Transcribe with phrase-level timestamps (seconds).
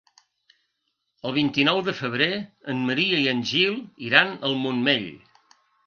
[1.29, 2.31] El vint-i-nou de febrer
[2.75, 3.79] en Maria i en Gil
[4.11, 5.11] iran al Montmell.